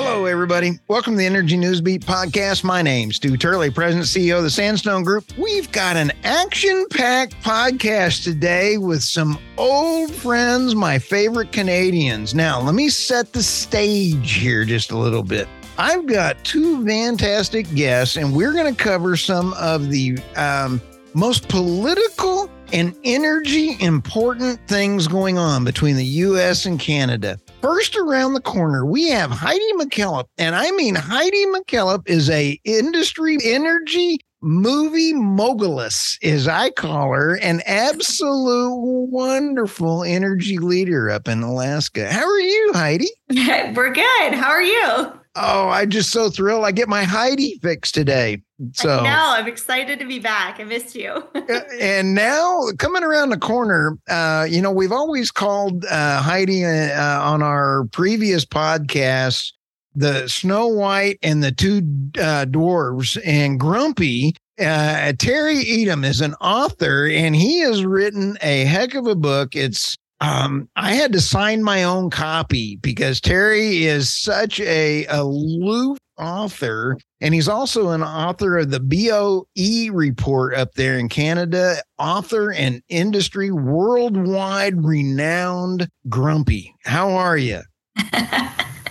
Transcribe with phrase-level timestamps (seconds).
[0.00, 0.78] Hello, everybody.
[0.86, 2.62] Welcome to the Energy Newsbeat podcast.
[2.62, 5.36] My name's Stu Turley, President CEO of the Sandstone Group.
[5.36, 12.32] We've got an action packed podcast today with some old friends, my favorite Canadians.
[12.32, 15.48] Now, let me set the stage here just a little bit.
[15.78, 20.80] I've got two fantastic guests, and we're going to cover some of the um,
[21.12, 27.40] most political and energy important things going on between the US and Canada.
[27.60, 30.26] First around the corner, we have Heidi McKillop.
[30.38, 37.36] And I mean, Heidi McKillop is a industry energy movie mogulus, as I call her,
[37.38, 38.76] an absolute
[39.10, 42.12] wonderful energy leader up in Alaska.
[42.12, 43.10] How are you, Heidi?
[43.74, 44.34] We're good.
[44.34, 45.12] How are you?
[45.40, 46.64] Oh, I'm just so thrilled.
[46.64, 48.42] I get my Heidi fix today.
[48.72, 50.58] So now I'm excited to be back.
[50.58, 51.22] I missed you.
[51.80, 57.22] and now coming around the corner, uh, you know, we've always called uh, Heidi uh,
[57.22, 59.52] on our previous podcast
[59.94, 61.78] the Snow White and the two
[62.18, 64.34] uh, dwarves and Grumpy.
[64.58, 69.54] Uh, Terry Etam is an author, and he has written a heck of a book.
[69.56, 75.98] It's um, I had to sign my own copy because Terry is such a aloof
[76.18, 82.52] author, and he's also an author of the BOE report up there in Canada, author
[82.52, 86.74] and industry worldwide renowned Grumpy.
[86.84, 87.60] How are you?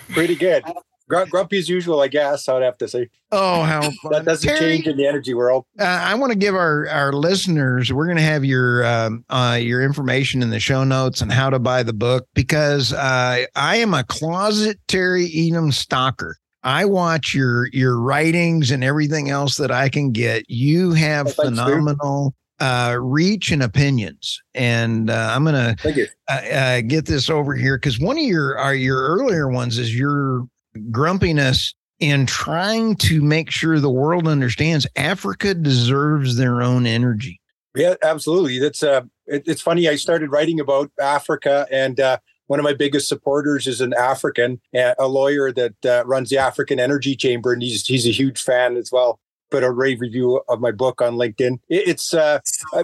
[0.10, 0.64] Pretty good.
[1.08, 2.48] Grumpy as usual, I guess.
[2.48, 3.10] I'd have to say.
[3.32, 4.12] Oh, how fun.
[4.12, 5.66] that doesn't Terry, change in the energy world.
[5.80, 7.92] Uh, I want to give our our listeners.
[7.92, 11.50] We're going to have your um, uh, your information in the show notes and how
[11.50, 16.38] to buy the book because uh, I am a closet Terry Etam stalker.
[16.64, 20.50] I watch your your writings and everything else that I can get.
[20.50, 27.06] You have oh, phenomenal uh, reach and opinions, and uh, I'm gonna uh, uh, get
[27.06, 30.46] this over here because one of your are your earlier ones is your
[30.78, 37.40] grumpiness in trying to make sure the world understands Africa deserves their own energy.
[37.76, 38.60] Yeah, absolutely.
[38.60, 39.88] That's uh, it, it's funny.
[39.88, 44.60] I started writing about Africa, and uh, one of my biggest supporters is an African,
[44.74, 48.78] a lawyer that uh, runs the African Energy Chamber, and he's he's a huge fan
[48.78, 49.20] as well.
[49.50, 51.60] Put a rave review of my book on LinkedIn.
[51.70, 52.40] It's uh,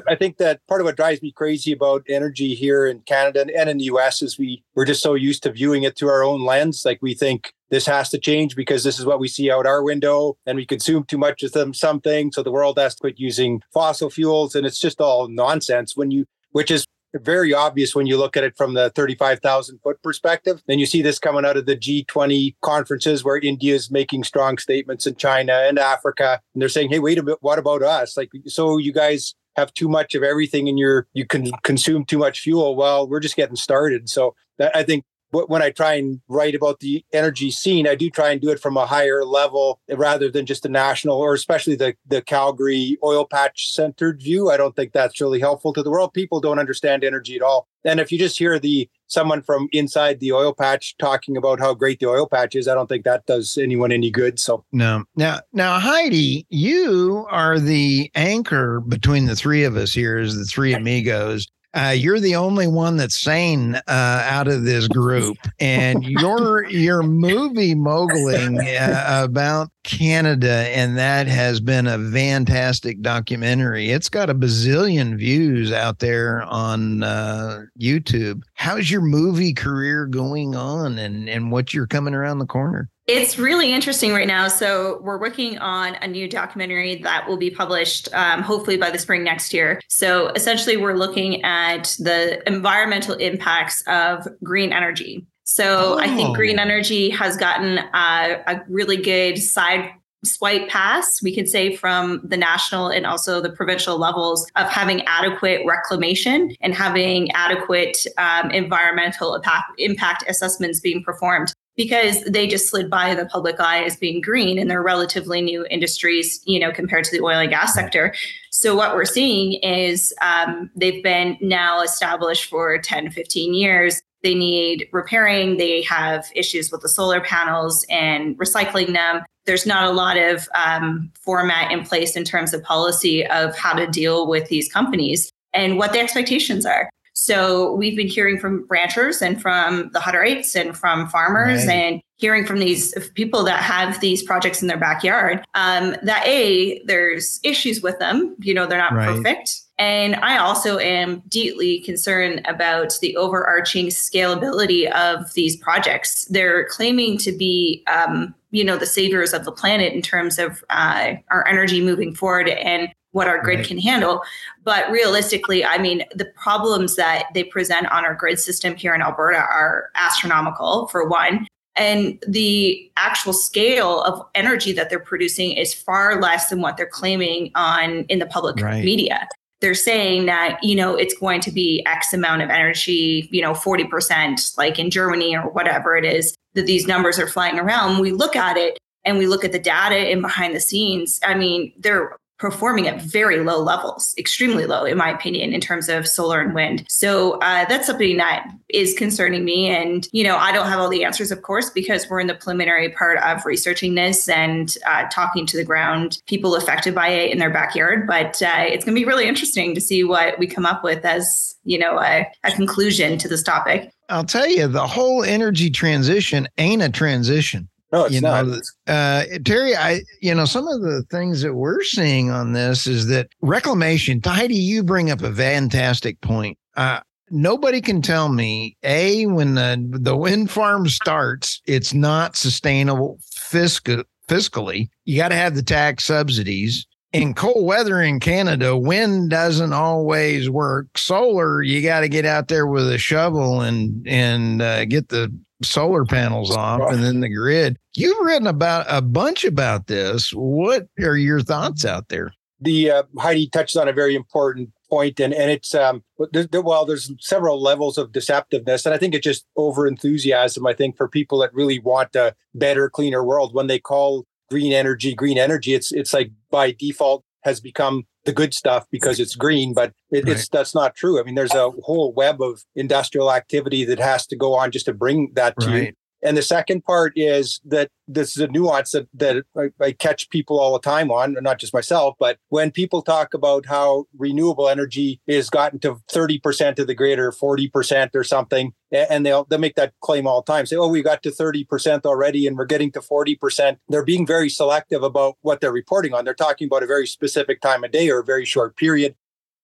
[0.07, 3.69] I, think that part of what drives me crazy about energy here in Canada and
[3.69, 6.45] in the US is we we're just so used to viewing it through our own
[6.45, 6.83] lens.
[6.85, 9.83] Like we think this has to change because this is what we see out our
[9.83, 13.19] window and we consume too much of them something so the world has to quit
[13.19, 18.07] using fossil fuels and it's just all nonsense when you which is very obvious when
[18.07, 20.61] you look at it from the 35,000 foot perspective.
[20.67, 24.57] Then you see this coming out of the G20 conferences where India is making strong
[24.57, 26.39] statements in China and Africa.
[26.53, 28.17] And they're saying, hey, wait a minute, what about us?
[28.17, 32.17] Like, so you guys have too much of everything and you're, you can consume too
[32.17, 32.75] much fuel.
[32.75, 34.09] Well, we're just getting started.
[34.09, 38.09] So that, I think when I try and write about the energy scene, I do
[38.09, 41.75] try and do it from a higher level rather than just a national or especially
[41.75, 44.49] the, the Calgary oil patch centered view.
[44.49, 46.13] I don't think that's really helpful to the world.
[46.13, 47.67] People don't understand energy at all.
[47.85, 51.73] And if you just hear the someone from inside the oil patch talking about how
[51.73, 54.39] great the oil patch is, I don't think that does anyone any good.
[54.39, 55.03] So no.
[55.15, 60.45] Now now Heidi, you are the anchor between the three of us here as the
[60.45, 66.03] three amigos uh, you're the only one that's sane uh, out of this group, and
[66.03, 73.89] your your movie mogling uh, about Canada, and that has been a fantastic documentary.
[73.89, 78.43] It's got a bazillion views out there on uh, YouTube.
[78.53, 82.89] How's your movie career going on, and and what you're coming around the corner?
[83.05, 84.47] It's really interesting right now.
[84.47, 88.99] So, we're working on a new documentary that will be published um, hopefully by the
[88.99, 89.81] spring next year.
[89.89, 95.25] So, essentially, we're looking at the environmental impacts of green energy.
[95.43, 95.99] So, oh.
[95.99, 96.61] I think green oh.
[96.61, 99.91] energy has gotten uh, a really good side
[100.23, 105.01] swipe pass, we could say, from the national and also the provincial levels of having
[105.01, 112.69] adequate reclamation and having adequate um, environmental impact, impact assessments being performed because they just
[112.69, 116.71] slid by the public eye as being green and they're relatively new industries, you know,
[116.71, 118.13] compared to the oil and gas sector.
[118.51, 124.01] So what we're seeing is um, they've been now established for 10, 15 years.
[124.21, 125.57] They need repairing.
[125.57, 129.23] They have issues with the solar panels and recycling them.
[129.45, 133.73] There's not a lot of um, format in place in terms of policy of how
[133.73, 136.89] to deal with these companies and what the expectations are.
[137.13, 141.73] So we've been hearing from ranchers and from the Hutterites and from farmers right.
[141.73, 146.81] and hearing from these people that have these projects in their backyard um, that a
[146.85, 149.13] there's issues with them you know they're not right.
[149.13, 156.65] perfect and i also am deeply concerned about the overarching scalability of these projects they're
[156.69, 161.15] claiming to be um, you know the saviors of the planet in terms of uh,
[161.29, 163.67] our energy moving forward and what our grid right.
[163.67, 164.21] can handle.
[164.63, 169.01] But realistically, I mean, the problems that they present on our grid system here in
[169.01, 171.47] Alberta are astronomical, for one.
[171.75, 176.85] And the actual scale of energy that they're producing is far less than what they're
[176.85, 178.83] claiming on in the public right.
[178.83, 179.27] media.
[179.61, 183.53] They're saying that, you know, it's going to be X amount of energy, you know,
[183.53, 187.99] 40%, like in Germany or whatever it is, that these numbers are flying around.
[187.99, 191.33] we look at it and we look at the data and behind the scenes, I
[191.35, 196.05] mean, they're performing at very low levels, extremely low, in my opinion, in terms of
[196.05, 196.83] solar and wind.
[196.89, 199.69] So uh, that's something that is concerning me.
[199.69, 202.35] And, you know, I don't have all the answers, of course, because we're in the
[202.35, 207.31] preliminary part of researching this and uh, talking to the ground people affected by it
[207.31, 208.07] in their backyard.
[208.07, 211.05] But uh, it's going to be really interesting to see what we come up with
[211.05, 213.89] as, you know, a, a conclusion to this topic.
[214.09, 217.69] I'll tell you, the whole energy transition ain't a transition.
[217.93, 218.47] No, it's you not.
[218.47, 222.87] Know, uh, Terry, I, you know, some of the things that we're seeing on this
[222.87, 224.19] is that reclamation.
[224.25, 226.57] Heidi, you bring up a fantastic point.
[226.75, 233.19] Uh, nobody can tell me a when the the wind farm starts, it's not sustainable
[233.31, 234.89] fiscal fiscally.
[235.05, 236.87] You got to have the tax subsidies.
[237.11, 240.97] In cold weather in Canada, wind doesn't always work.
[240.97, 245.31] Solar, you got to get out there with a shovel and and uh, get the
[245.63, 247.77] solar panels off and then the grid.
[247.95, 250.31] You've written about a bunch about this.
[250.31, 252.33] What are your thoughts out there?
[252.59, 257.11] The uh, Heidi touched on a very important point, and and it's um well, there's
[257.19, 260.65] several levels of deceptiveness, and I think it's just over enthusiasm.
[260.65, 264.71] I think for people that really want a better, cleaner world, when they call green
[264.71, 269.35] energy green energy, it's it's like by default has become the good stuff because it's
[269.35, 270.33] green, but it, right.
[270.33, 271.19] it's that's not true.
[271.19, 274.85] I mean, there's a whole web of industrial activity that has to go on just
[274.85, 275.83] to bring that to right.
[275.83, 275.93] you.
[276.23, 280.29] And the second part is that this is a nuance that, that I, I, catch
[280.29, 284.69] people all the time on, not just myself, but when people talk about how renewable
[284.69, 289.59] energy is gotten to 30% of the grid or 40% or something, and they'll, they'll
[289.59, 292.65] make that claim all the time, say, oh, we got to 30% already and we're
[292.65, 293.77] getting to 40%.
[293.89, 296.23] They're being very selective about what they're reporting on.
[296.23, 299.15] They're talking about a very specific time of day or a very short period.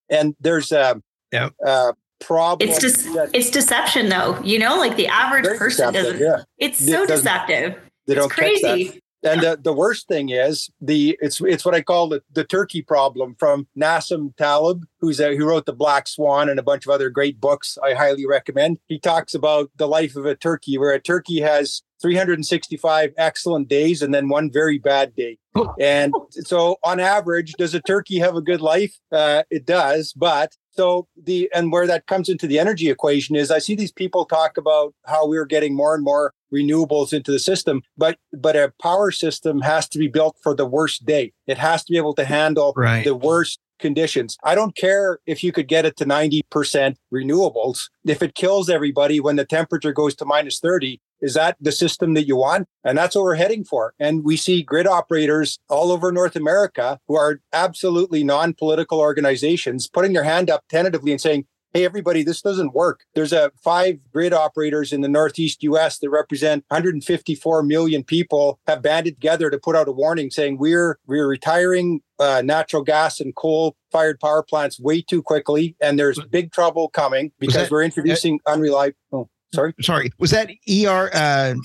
[0.10, 1.50] And there's um, yeah.
[1.66, 2.70] Uh, problem.
[2.70, 4.40] It's just de- it's deception though.
[4.42, 6.20] You know, like the average person doesn't.
[6.20, 6.44] Yeah.
[6.58, 7.80] It's so it deceptive.
[8.08, 9.02] They don't it's crazy.
[9.24, 12.82] And the, the worst thing is the it's it's what I call the, the turkey
[12.82, 16.92] problem from Nassim Taleb, who's a, who wrote the Black Swan and a bunch of
[16.92, 18.80] other great books I highly recommend.
[18.88, 24.02] He talks about the life of a turkey, where a turkey has 365 excellent days
[24.02, 25.38] and then one very bad day.
[25.80, 28.96] And so, on average, does a turkey have a good life?
[29.12, 33.52] Uh, it does, but so the and where that comes into the energy equation is
[33.52, 37.40] I see these people talk about how we're getting more and more renewables into the
[37.40, 41.34] system, but but a power system has to be built for the worst day.
[41.48, 43.04] It has to be able to handle right.
[43.04, 44.38] the worst conditions.
[44.44, 47.90] I don't care if you could get it to 90% renewables.
[48.06, 52.14] If it kills everybody when the temperature goes to minus 30, is that the system
[52.14, 52.68] that you want?
[52.84, 53.94] And that's what we're heading for.
[54.00, 59.88] And we see grid operators all over North America who are absolutely non political organizations
[59.88, 63.98] putting their hand up tentatively and saying, hey everybody this doesn't work there's a five
[64.12, 69.58] grid operators in the northeast us that represent 154 million people have banded together to
[69.58, 74.44] put out a warning saying we're we're retiring uh, natural gas and coal fired power
[74.44, 79.30] plants way too quickly and there's big trouble coming because that, we're introducing unreliable oh.
[79.52, 80.12] Sorry, sorry.
[80.20, 81.56] Was that ER uh,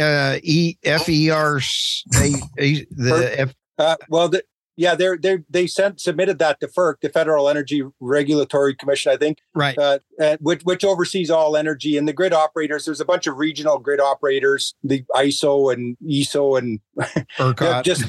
[0.00, 1.60] uh, E F E R
[2.12, 3.54] the F?
[3.78, 4.42] Uh, well, the,
[4.76, 9.16] yeah, they they they sent submitted that to FERC, the Federal Energy Regulatory Commission, I
[9.16, 9.98] think, right, uh,
[10.40, 12.84] which which oversees all energy and the grid operators.
[12.84, 16.80] There's a bunch of regional grid operators, the ISO and ESO and
[17.38, 18.02] ERCOT, just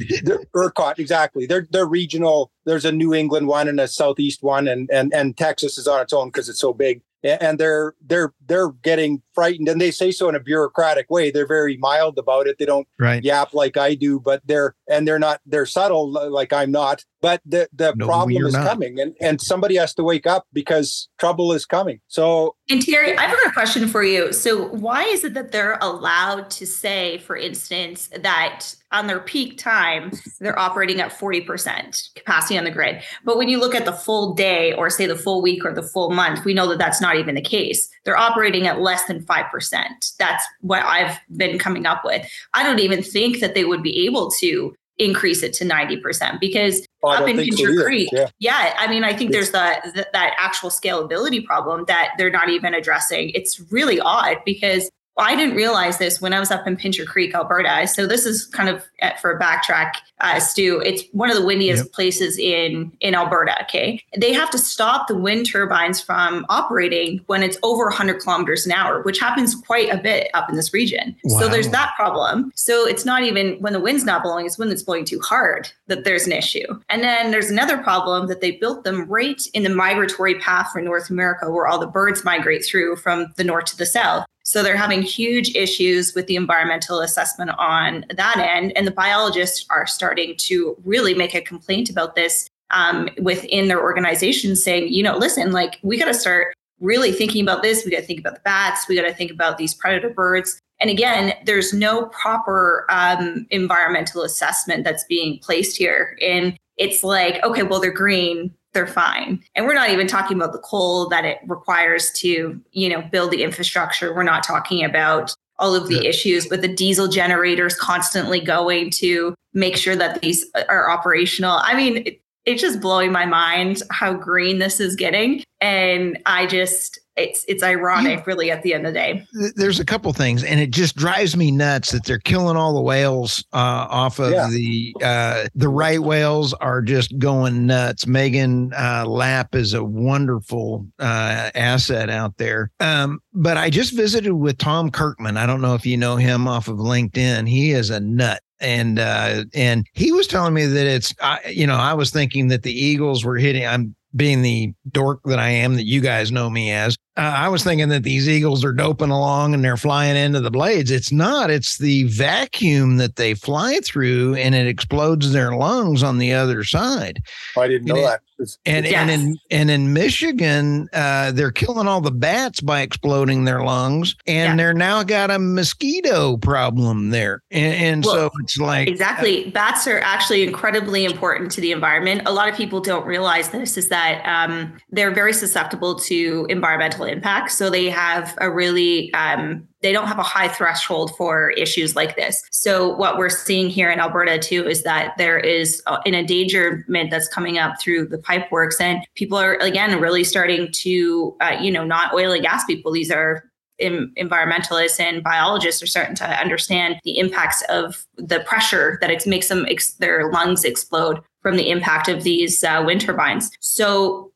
[0.56, 1.46] ERCOT exactly.
[1.46, 2.52] They're they're regional.
[2.66, 6.02] There's a New England one and a Southeast one, and and and Texas is on
[6.02, 10.10] its own because it's so big and they're they're they're getting frightened, and they say
[10.10, 11.30] so in a bureaucratic way.
[11.30, 12.58] They're very mild about it.
[12.58, 13.24] They don't right.
[13.24, 17.06] yap like I do, but they're and they're not they're subtle like I'm not.
[17.22, 18.68] But the the No, problem is not.
[18.68, 22.00] coming, and and somebody has to wake up because trouble is coming.
[22.08, 24.34] So And Terry, I've got a question for you.
[24.34, 29.58] So, why is it that they're allowed to say, for instance, that on their peak
[29.58, 33.02] time, they're operating at 40% capacity on the grid?
[33.26, 35.84] But when you look at the full day, or say the full week or the
[35.84, 37.90] full month, we know that that's not even the case.
[38.06, 40.18] They're operating at less than 5%.
[40.18, 42.28] That's what I've been coming up with.
[42.54, 46.86] I don't even think that they would be able to increase it to 90% because
[47.04, 47.84] oh, up in so Pincher either.
[47.84, 48.30] Creek, Yeah.
[48.40, 52.50] yeah, I mean, I think there's that that that actual scalability problem that they're not
[52.50, 53.30] even addressing.
[53.32, 57.34] It's really odd because I didn't realize this when I was up in Pincher Creek,
[57.34, 57.88] Alberta.
[57.88, 60.80] So this is kind of uh, for a backtrack, uh, Stu.
[60.86, 61.92] It's one of the windiest Yep.
[61.94, 63.56] places in in Alberta.
[63.64, 68.66] Okay, they have to stop the wind turbines from operating when it's over 100 kilometers
[68.66, 71.16] an hour, which happens quite a bit up in this region.
[71.40, 72.52] So there's that problem.
[72.56, 75.70] So it's not even when the wind's not blowing; it's when it's blowing too hard
[75.88, 76.66] that there's an issue.
[76.90, 80.82] And then there's another problem that they built them right in the migratory path for
[80.82, 84.26] North America, where all the birds migrate through from the north to the south.
[84.48, 88.72] So they're having huge issues with the environmental assessment on that end.
[88.78, 93.82] And the biologists are starting to really make a complaint about this um, within their
[93.82, 97.84] organization, saying, you know, listen, like we got to start really thinking about this.
[97.84, 98.88] We got to think about the bats.
[98.88, 100.62] We got to think about these predator birds.
[100.80, 106.18] And again, there's no proper um, environmental assessment that's being placed here.
[106.22, 109.44] And it's like, okay, well, they're green, they're fine.
[109.56, 113.32] And we're not even talking about the coal that it requires to, you know, build
[113.32, 114.14] the infrastructure.
[114.14, 116.10] We're not talking about all of the Yeah.
[116.10, 121.60] issues with the diesel generators constantly going to make sure that these are operational.
[121.64, 125.44] I mean, it, it's just blowing my mind how green this is getting.
[125.60, 129.26] And I just, it's it's ironic, really, at the end of the day.
[129.56, 132.82] There's a couple things, and it just drives me nuts that they're killing all the
[132.82, 134.48] whales uh, off of Yeah.
[134.50, 138.06] the uh, the right whales are just going nuts.
[138.06, 142.72] Meghan uh, Lapp is a wonderful uh, asset out there.
[142.80, 145.38] Um, but I just visited with Tom Kirkman.
[145.38, 147.48] I don't know if you know him off of LinkedIn.
[147.48, 148.42] He is a nut.
[148.60, 152.48] And uh, and he was telling me that it's I, you know I was thinking
[152.48, 153.64] that the Eagles were hitting.
[153.68, 157.50] I'm being the dork that I am that you guys know me as, uh, I
[157.50, 160.92] was thinking that these eagles are doping along and they're flying into the blades.
[160.92, 161.50] It's not.
[161.50, 166.64] It's the vacuum that they fly through and it explodes their lungs on the other
[166.64, 167.22] side.
[167.58, 168.22] I didn't know know, that.
[168.66, 168.94] And Yes.
[168.96, 174.16] and in and in Michigan, uh, they're killing all the bats by exploding their lungs,
[174.28, 174.56] and Yeah.
[174.56, 177.42] they're now got a mosquito problem there.
[177.52, 179.50] And, and so it's like Exactly.
[179.50, 182.22] Bats are actually incredibly important to the environment.
[182.26, 187.06] A lot of people don't realize this is that um, they're very susceptible to environmental
[187.06, 187.58] impacts.
[187.58, 192.16] So they have a really, um, they don't have a high threshold for issues like
[192.16, 192.44] this.
[192.52, 197.28] So what we're seeing here in Alberta too is that there is an endangerment that's
[197.28, 201.72] coming up through the pipe works, and people are again really starting to, uh, you
[201.72, 202.92] know, not oil and gas people.
[202.92, 203.44] These are
[203.80, 209.50] environmentalists and biologists are starting to understand the impacts of the pressure that it makes
[209.50, 213.52] them ex- their lungs explode from the impact of these uh, wind turbines.
[213.60, 214.32] So,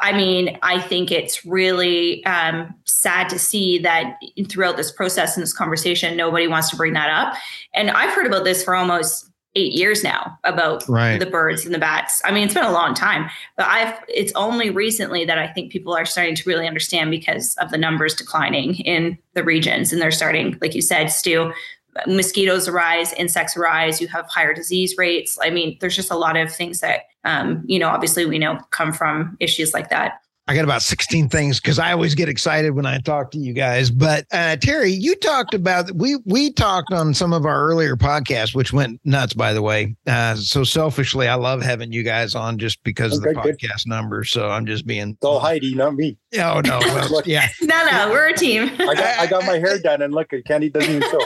[0.00, 4.16] I mean, I think it's really um, sad to see that
[4.48, 7.34] throughout this process and this conversation, nobody wants to bring that up.
[7.74, 11.20] And I've heard about this for almost eight years now about Right.
[11.20, 12.20] the birds and the bats.
[12.24, 15.70] I mean, it's been a long time, but I've it's only recently that I think
[15.70, 20.02] people are starting to really understand because of the numbers declining in the regions, and
[20.02, 21.52] they're starting, like you said, Stu.
[22.08, 24.00] Mosquitoes arise, insects arise.
[24.00, 25.38] You have higher disease rates.
[25.40, 28.58] I mean, there's just a lot of things that, um, you know, obviously we know
[28.70, 30.14] come from issues like that.
[30.46, 33.54] I got about 16 things because I always get excited when I talk to you
[33.54, 33.90] guys.
[33.90, 38.54] But uh, Terry, you talked about we we talked on some of our earlier podcasts,
[38.54, 39.96] which went nuts, by the way.
[40.06, 43.58] Uh, so selfishly, I love having you guys on just because of the Okay, good.
[43.58, 44.30] podcast numbers.
[44.30, 45.12] So I'm just being.
[45.12, 46.18] It's all Heidi, not me.
[46.38, 47.48] Oh no, well, yeah.
[47.62, 48.64] No, no, we're a team.
[48.80, 51.20] I got, I got my hair done, and look, at Kenny doesn't even show.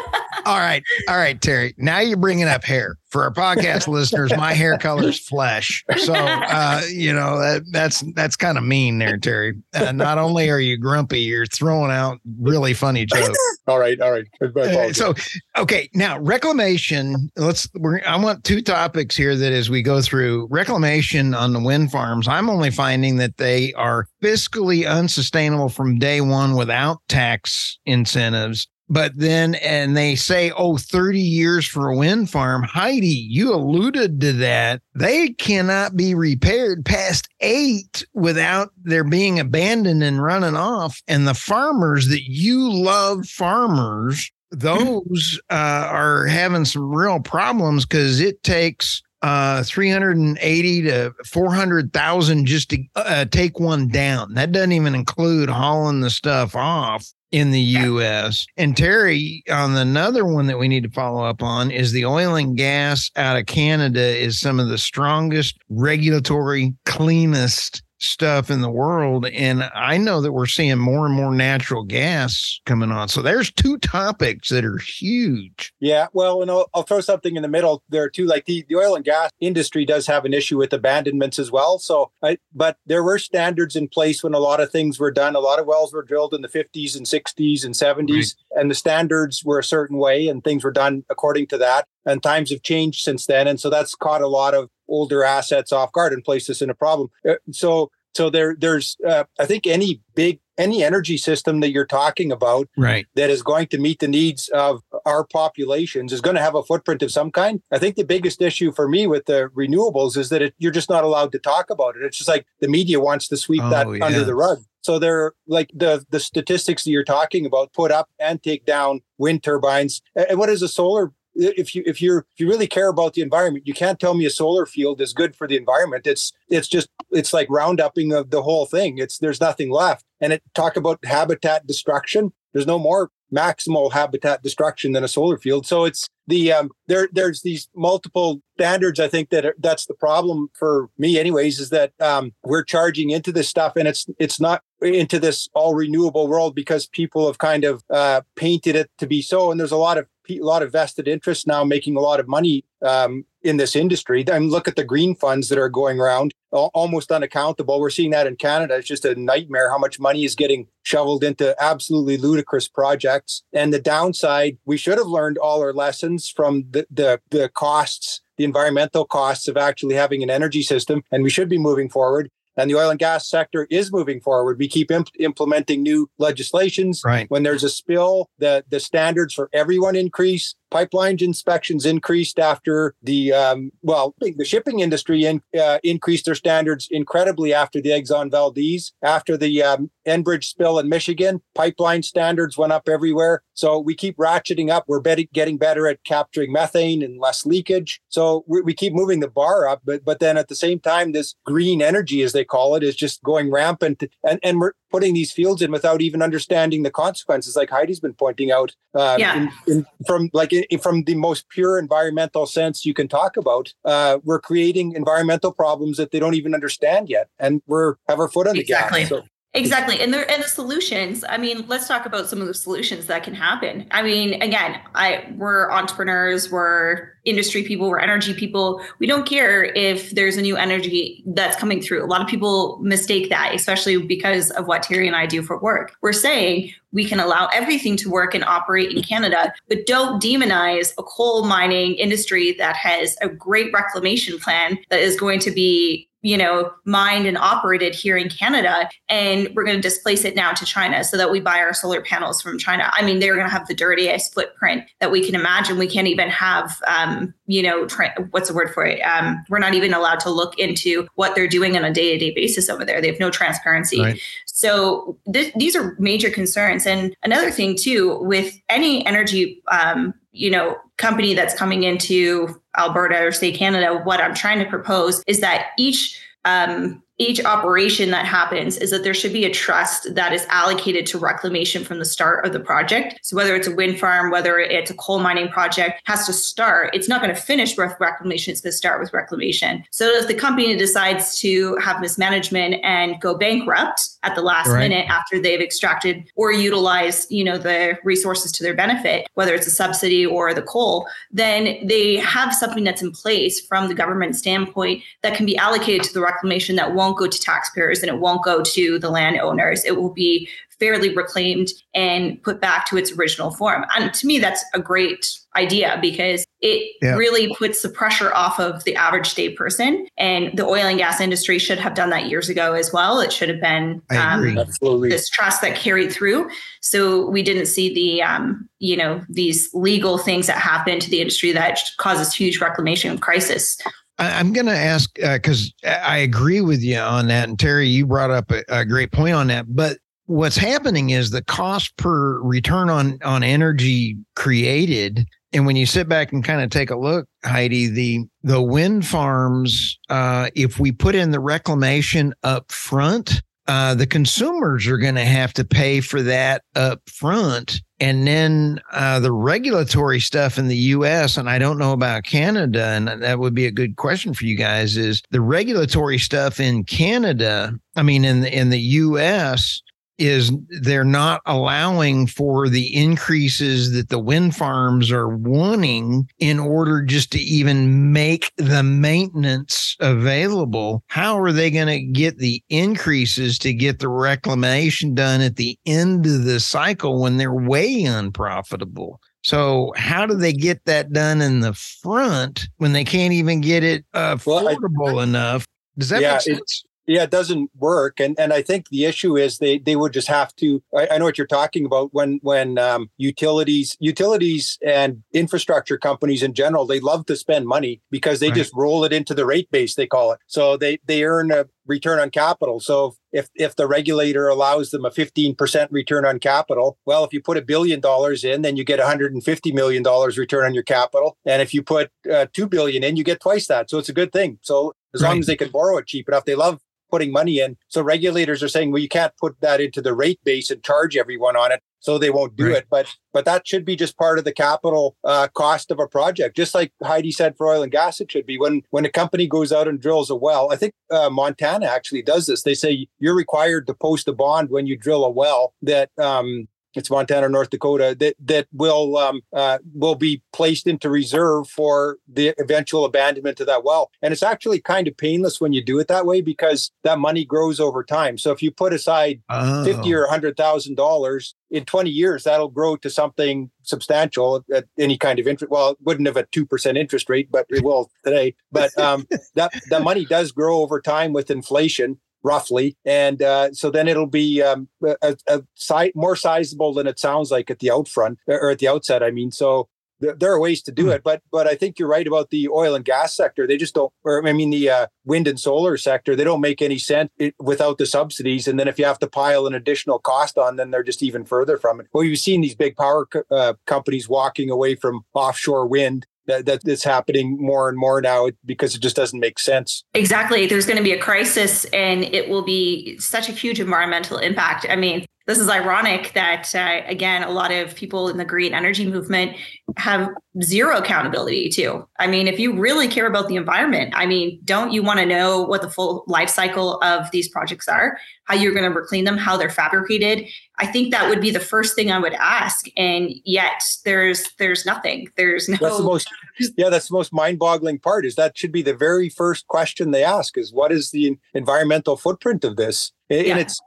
[0.48, 1.74] All right, all right, Terry.
[1.76, 4.34] Now you're bringing up hair for our podcast listeners.
[4.34, 8.98] My hair color is flesh, so uh, you know that that's that's kind of mean
[8.98, 9.60] there, Terry.
[9.74, 13.38] Uh, not only are you grumpy, you're throwing out really funny jokes.
[13.68, 14.26] All right, all right.
[14.56, 15.14] Uh, so
[15.58, 20.46] okay now reclamation let's we're i want two topics here that as we go through
[20.50, 26.22] reclamation on the wind farms i'm only finding that they are fiscally unsustainable from day
[26.22, 32.30] one without tax incentives but then, and they say, oh, 30 years for a wind
[32.30, 32.62] farm.
[32.62, 34.80] Heidi, you alluded to that.
[34.94, 41.02] They cannot be repaired past eight without their being abandoned and running off.
[41.06, 45.54] And the farmers that you love, farmers, those uh,
[45.90, 53.24] are having some real problems because it takes uh 380 to 400,000 just to uh,
[53.24, 54.34] take one down.
[54.34, 58.46] That doesn't even include hauling the stuff off in the US.
[58.56, 62.36] And Terry, on another one that we need to follow up on is the oil
[62.36, 68.70] and gas out of Canada is some of the strongest regulatory cleanest stuff in the
[68.70, 69.26] world.
[69.26, 73.08] And I know that we're seeing more and more natural gas coming on.
[73.08, 75.72] So there's two topics that are huge.
[75.80, 76.06] Yeah.
[76.12, 78.26] Well, and I'll, I'll throw something in the middle there too.
[78.26, 81.78] Like the, the oil and gas industry does have an issue with abandonments as well.
[81.78, 85.34] So, I, but there were standards in place when a lot of things were done.
[85.34, 88.60] A lot of wells were drilled in the 50s and 60s and 70s, right.
[88.60, 91.86] and the standards were a certain way and things were done according to that.
[92.06, 93.46] And times have changed since then.
[93.46, 96.70] And so that's caught a lot of older assets off guard and place us in
[96.70, 97.10] a problem.
[97.28, 101.86] Uh, so so there there's uh, I think any big any energy system that you're
[101.86, 103.06] talking about right.
[103.14, 106.64] that is going to meet the needs of our populations is going to have a
[106.64, 107.62] footprint of some kind.
[107.70, 110.90] I think the biggest issue for me with the renewables is that it, you're just
[110.90, 112.02] not allowed to talk about it.
[112.02, 114.04] It's just like the media wants to sweep oh, that yeah.
[114.04, 114.64] under the rug.
[114.80, 119.00] So they're like the the statistics that you're talking about put up and take down
[119.18, 120.02] wind turbines.
[120.16, 123.22] And what is a solar if you if you're if you really care about the
[123.22, 126.06] environment, you can't tell me a solar field is good for the environment.
[126.06, 128.98] It's it's just it's like roundupping of the whole thing.
[128.98, 130.04] It's there's nothing left.
[130.20, 132.32] And it talk about habitat destruction.
[132.52, 135.66] There's no more maximal habitat destruction than a solar field.
[135.66, 138.98] So it's the um, there there's these multiple standards.
[139.00, 143.10] I think that are, that's the problem for me, anyways, is that um, we're charging
[143.10, 147.38] into this stuff and it's it's not into this all renewable world because people have
[147.38, 149.50] kind of uh, painted it to be so.
[149.50, 152.28] And there's a lot of a lot of vested interest now making a lot of
[152.28, 154.24] money um, in this industry.
[154.30, 157.80] I mean, look at the green funds that are going around, almost unaccountable.
[157.80, 158.76] We're seeing that in Canada.
[158.76, 163.42] It's just a nightmare how much money is getting shoveled into absolutely ludicrous projects.
[163.54, 168.20] And the downside, we should have learned all our lessons from the the, the costs
[168.36, 172.30] the environmental costs of actually having an energy system, and we should be moving forward
[172.58, 174.58] and the oil and gas sector is moving forward.
[174.58, 177.02] We keep imp- implementing new legislations.
[177.04, 177.30] Right.
[177.30, 183.32] When there's a spill, the the standards for everyone increase pipeline inspections increased after the
[183.32, 188.92] um, well the shipping industry in, uh, increased their standards incredibly after the exxon valdez
[189.02, 191.40] after the um, enbridge spill in michigan.
[191.54, 193.42] Pipeline standards went up everywhere.
[193.54, 194.84] So we keep ratcheting up.
[194.86, 198.00] We're bet- getting better at capturing methane and less leakage.
[198.08, 201.12] So we, we keep moving the bar up but but then at the same time
[201.12, 204.04] this green energy as they call it is just going rampant.
[204.28, 208.14] And and we're putting these fields in without even understanding the consequences like heidi's been
[208.14, 209.36] pointing out uh, yeah.
[209.36, 214.18] in, in, from like from the most pure environmental sense you can talk about, uh,
[214.24, 218.46] we're creating environmental problems that they don't even understand yet, and we're have our foot
[218.46, 219.00] on the exactly.
[219.00, 219.08] gas.
[219.08, 219.22] So
[219.54, 219.98] Exactly.
[220.00, 221.24] And there and the solutions.
[221.26, 223.86] I mean, let's talk about some of the solutions that can happen.
[223.90, 228.82] I mean, again, I we're entrepreneurs, we're industry people, we're energy people.
[228.98, 232.04] We don't care if there's a new energy that's coming through.
[232.04, 235.58] A lot of people mistake that, especially because of what Terry and I do for
[235.58, 235.96] work.
[236.02, 240.92] We're saying we can allow everything to work and operate in Canada, but don't demonize
[240.98, 246.07] a coal mining industry that has a great reclamation plan that is going to be
[246.22, 248.88] you know, mined and operated here in Canada.
[249.08, 252.02] And we're going to displace it now to China so that we buy our solar
[252.02, 252.90] panels from China.
[252.92, 255.78] I mean, they're going to have the dirtiest footprint that we can imagine.
[255.78, 259.00] We can't even have, um, you know, tra- what's the word for it?
[259.02, 262.18] Um, we're not even allowed to look into what they're doing on a day to
[262.18, 263.00] day basis over there.
[263.00, 264.00] They have no transparency.
[264.00, 264.20] Right.
[264.46, 266.84] So th- these are major concerns.
[266.84, 273.22] And another thing, too, with any energy, um, you know, company that's coming into Alberta
[273.22, 278.24] or say Canada, what I'm trying to propose is that each um, each operation that
[278.24, 282.04] happens is that there should be a trust that is allocated to reclamation from the
[282.04, 283.18] start of the project.
[283.22, 286.90] So whether it's a wind farm, whether it's a coal mining project, has to start.
[286.94, 288.52] It's not going to finish with reclamation.
[288.52, 289.84] It's going to start with reclamation.
[289.90, 294.78] So if the company decides to have mismanagement and go bankrupt at the last right.
[294.78, 299.66] minute after they've extracted or utilized, you know, the resources to their benefit, whether it's
[299.66, 304.36] a subsidy or the coal, then they have something that's in place from the government
[304.36, 308.10] standpoint that can be allocated to the reclamation that won't won't go to taxpayers and
[308.10, 309.84] it won't go to the landowners.
[309.84, 313.84] It will be fairly reclaimed and put back to its original form.
[313.96, 317.16] And to me, that's a great idea because it yeah.
[317.16, 320.06] really puts the pressure off of the average day person.
[320.18, 323.18] And the oil and gas industry should have done that years ago as well.
[323.18, 324.54] It should have been um,
[325.00, 326.48] this trust that carried through.
[326.80, 331.20] So we didn't see the, um, you know, these legal things that happen to the
[331.20, 333.80] industry that causes huge reclamation crisis.
[334.18, 337.48] I'm going to ask because uh, I agree with you on that.
[337.48, 339.66] And Terry, you brought up a, a great point on that.
[339.68, 345.86] But what's happening is the cost per return on on energy created and when you
[345.86, 350.78] sit back and kind of take a look, Heidi, the the wind farms, uh, if
[350.78, 355.64] we put in the reclamation up front, uh, the consumers are going to have to
[355.64, 357.80] pay for that up front.
[358.00, 362.84] And then uh, the regulatory stuff in the US, and I don't know about Canada,
[362.84, 366.84] and that would be a good question for you guys, is the regulatory stuff in
[366.84, 369.82] Canada, I mean, in the, in the US,
[370.18, 370.52] is
[370.82, 377.30] they're not allowing for the increases that the wind farms are wanting in order just
[377.32, 381.02] to even make the maintenance available.
[381.06, 385.78] How are they going to get the increases to get the reclamation done at the
[385.86, 389.20] end of the cycle when they're way unprofitable?
[389.42, 393.84] So how do they get that done in the front when they can't even get
[393.84, 395.66] it affordable well, I, enough?
[395.96, 396.84] Does that yeah, make sense?
[397.08, 398.20] Yeah, it doesn't work.
[398.20, 400.82] And and I think the issue is they they would just have to.
[400.96, 406.42] I, I know what you're talking about when when um, utilities utilities and infrastructure companies
[406.42, 408.56] in general they love to spend money because they right.
[408.56, 410.38] just roll it into the rate base they call it.
[410.46, 412.78] So they they earn a return on capital.
[412.78, 417.40] So if if the regulator allows them a 15% return on capital, well, if you
[417.40, 421.38] put a billion dollars in, then you get 150 million dollars return on your capital.
[421.46, 423.88] And if you put uh, 2 billion in, you get twice that.
[423.88, 424.58] So it's a good thing.
[424.60, 425.30] So as right.
[425.30, 427.76] long as they can borrow it cheap enough, they love putting money in.
[427.88, 431.16] So regulators are saying, well, you can't put that into the rate base and charge
[431.16, 431.82] everyone on it.
[432.00, 432.76] So they won't do right.
[432.76, 432.86] it.
[432.90, 436.56] But but that should be just part of the capital uh, cost of a project.
[436.56, 439.46] Just like Heidi said for oil and gas, it should be when when a company
[439.48, 440.70] goes out and drills a well.
[440.70, 442.62] I think uh, Montana actually does this.
[442.62, 446.68] They say you're required to post a bond when you drill a well that um,
[446.94, 452.18] it's Montana, North Dakota that that will um, uh, will be placed into reserve for
[452.26, 454.10] the eventual abandonment of that well.
[454.22, 457.44] And it's actually kind of painless when you do it that way because that money
[457.44, 458.38] grows over time.
[458.38, 459.84] So if you put aside oh.
[459.84, 465.18] fifty or hundred thousand dollars in twenty years, that'll grow to something substantial at any
[465.18, 465.70] kind of interest.
[465.70, 468.54] Well, it wouldn't have a two percent interest rate, but it will today.
[468.72, 472.96] But um, that that money does grow over time with inflation roughly.
[473.04, 474.88] And uh, so then it'll be um,
[475.22, 478.78] a, a si- more sizable than it sounds like at the out front or at
[478.78, 479.22] the outset.
[479.22, 479.88] I mean, so
[480.20, 481.14] th- there are ways to do mm.
[481.14, 483.66] it, but but I think you're right about the oil and gas sector.
[483.66, 486.36] They just don't, or I mean the uh, wind and solar sector.
[486.36, 488.68] They don't make any sense without the subsidies.
[488.68, 491.44] And then if you have to pile an additional cost on, then they're just even
[491.44, 492.06] further from it.
[492.12, 496.66] Well, you've seen these big power co- uh, companies walking away from offshore wind that,
[496.66, 500.02] that that's happening more and more now because it just doesn't make sense.
[500.14, 500.66] Exactly.
[500.66, 504.86] There's going to be a crisis and it will be such a huge environmental impact.
[504.88, 508.72] I mean, this is ironic that uh, again a lot of people in the green
[508.72, 509.56] energy movement
[509.96, 510.30] have
[510.62, 514.92] zero accountability to i mean if you really care about the environment i mean don't
[514.92, 518.18] you want to know what the full life cycle of these projects are?
[518.44, 520.46] How you're going to reclaim them how they're fabricated?
[520.78, 524.86] I think that would be the first thing i would ask and yet there's there's
[524.86, 525.28] nothing.
[525.36, 526.28] There's no that's the most
[526.76, 530.24] yeah that's the most mind-boggling part is that should be the very first question they
[530.24, 533.58] ask is what is the environmental footprint of this and yeah.
[533.58, 533.80] it's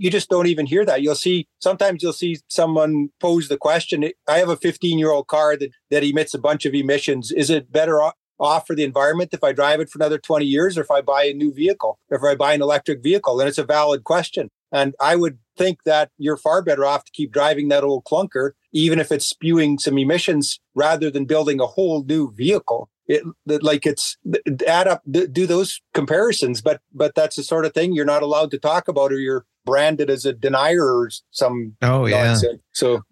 [0.00, 1.02] you just don't even hear that.
[1.02, 4.08] You'll see sometimes you'll see someone pose the question.
[4.28, 7.32] I have a 15 year old car that that emits a bunch of emissions.
[7.32, 8.00] Is it better
[8.38, 11.00] off for the environment if I drive it for another 20 years, or if I
[11.00, 13.40] buy a new vehicle, or if I buy an electric vehicle?
[13.40, 14.50] And it's a valid question.
[14.72, 18.52] And I would think that you're far better off to keep driving that old clunker,
[18.72, 23.86] even if it's spewing some emissions, rather than building a whole new vehicle it like
[23.86, 24.16] it's
[24.66, 28.50] add up do those comparisons but but that's the sort of thing you're not allowed
[28.50, 32.60] to talk about or you're branded as a denier or some oh yeah nonsense.
[32.72, 33.02] so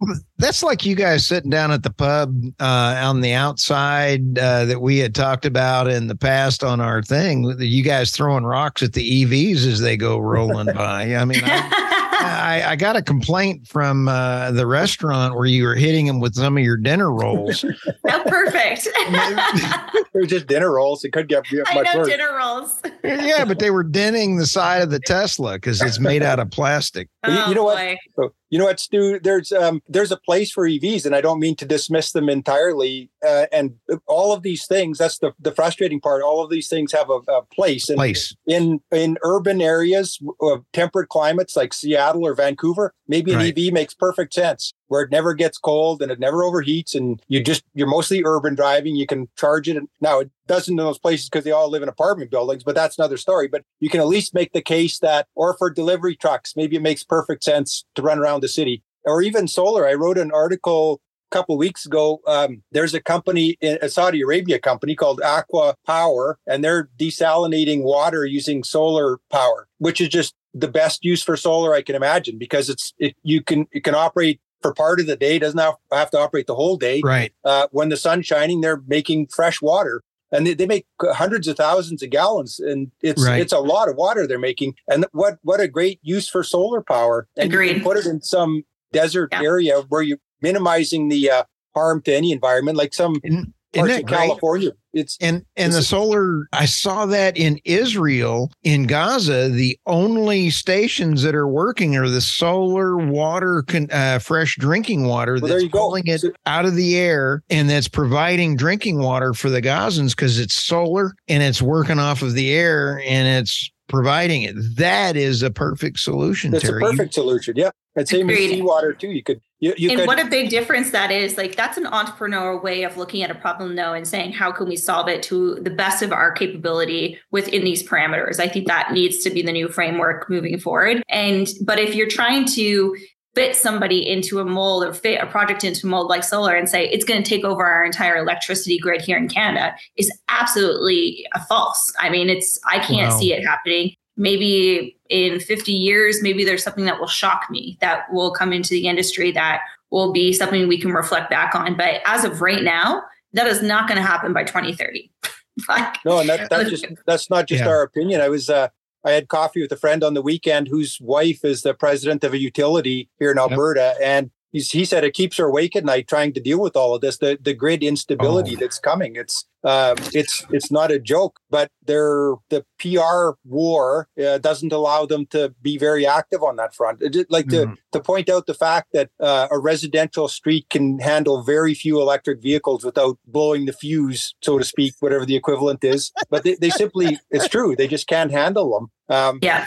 [0.43, 4.81] that's like you guys sitting down at the pub uh, on the outside uh, that
[4.81, 8.93] we had talked about in the past on our thing you guys throwing rocks at
[8.93, 13.67] the evs as they go rolling by i mean I, I, I, got a complaint
[13.67, 17.65] from uh, the restaurant where you were hitting them with some of your dinner rolls.
[18.09, 18.89] oh, perfect.
[20.13, 21.05] They're just dinner rolls.
[21.05, 22.09] It could get much I know worse.
[22.09, 22.81] dinner rolls.
[23.03, 26.51] yeah, but they were denting the side of the Tesla because it's made out of
[26.51, 27.09] plastic.
[27.25, 27.97] Oh, you, you know boy.
[28.17, 28.33] what?
[28.51, 29.19] You know what, Stu?
[29.19, 33.11] There's um, there's a place for EVs, and I don't mean to dismiss them entirely.
[33.27, 33.75] Uh, and
[34.07, 36.23] all of these things, that's the, the frustrating part.
[36.23, 37.89] All of these things have a, a place.
[37.89, 38.35] And Place.
[38.47, 43.59] in in urban areas of temperate climates like Seattle or Vancouver, maybe an Right.
[43.59, 47.43] EV makes perfect sense where it never gets cold and it never overheats and you
[47.43, 51.31] just you're mostly urban driving you can charge it now it doesn't in those places
[51.31, 54.07] because they all live in apartment buildings but that's another story but you can at
[54.07, 58.03] least make the case that or for delivery trucks maybe it makes perfect sense to
[58.03, 62.21] run around the city or even solar i wrote an article a couple weeks ago,
[62.27, 68.27] um, there's a company, a Saudi Arabia company called ACWA Power, and they're desalinating water
[68.27, 72.69] using solar power, which is just the best use for solar I can imagine because
[72.69, 76.11] it's it, you can it can operate for part of the day, doesn't have, have
[76.11, 77.01] to operate the whole day.
[77.03, 77.33] Right.
[77.45, 80.03] Uh, when the sun's shining, they're making fresh water.
[80.35, 83.41] And they, they make hundreds of thousands of gallons, and it's Right.
[83.41, 84.75] it's a lot of water they're making.
[84.89, 87.27] And what what a great use for solar power!
[87.39, 87.83] And you can Agreed.
[87.83, 89.43] put it in some desert Yeah.
[89.43, 91.43] area where you're minimizing the uh,
[91.75, 94.17] harm to any environment, like some Isn't, isn't parts that of great?
[94.19, 94.71] California.
[94.95, 99.79] It's And and This the is- solar, I saw that in Israel, in Gaza, the
[99.87, 105.41] only stations that are working are the solar water, con, uh, fresh drinking water Well,
[105.43, 105.79] that's there you go.
[105.79, 110.11] pulling it So- out of the air and that's providing drinking water for the Gazans
[110.11, 114.55] because it's solar and it's working off of the air and it's providing it.
[114.77, 116.83] That is a perfect solution, it's a Terry.
[116.83, 117.55] You- perfect solution.
[117.57, 118.57] Yeah, and same with Agreed.
[118.57, 119.09] seawater too.
[119.09, 121.37] You could you, you and could what a big difference that is.
[121.37, 124.67] Like that's an entrepreneurial way of looking at a problem though and saying how can
[124.67, 128.41] we solve it to the best of our capability within these parameters.
[128.41, 131.03] I think that needs to be the new framework moving forward.
[131.09, 132.97] And but if you're trying to
[133.35, 136.69] fit somebody into a mold or fit a project into a mold like solar and
[136.69, 141.27] say it's going to take over our entire electricity grid here in Canada is absolutely
[141.35, 141.93] a false.
[141.99, 143.19] I mean, it's I can't Wow.
[143.19, 143.95] see it happening.
[144.19, 148.71] Maybe in 50 years, maybe there's something that will shock me that will come into
[148.71, 151.77] the industry that will be something we can reflect back on.
[151.77, 155.11] But as of right now, that is not going to happen by 2030.
[155.69, 157.69] like, No, and that, that's just that's not just Yeah.
[157.71, 158.21] our opinion.
[158.21, 158.69] I was uh,
[159.05, 162.33] I had coffee with a friend on the weekend whose wife is the president of
[162.33, 166.07] a utility here in Alberta, and he's, he said it keeps her awake at night
[166.09, 168.61] trying to deal with all of this, the the grid instability Oh.
[168.61, 169.17] that's coming.
[169.17, 175.07] It's uh, it's it's not a joke, but they're the PR war uh, doesn't allow
[175.07, 177.01] them to be very active on that front.
[177.03, 177.77] It, like to Mhm.
[177.93, 182.41] to point out the fact that uh, a residential street can handle very few electric
[182.43, 186.11] vehicles without blowing the fuse, so to speak, whatever the equivalent is.
[186.31, 188.91] But they, they simply, it's true, they just can't handle them.
[189.09, 189.67] Um, yeah,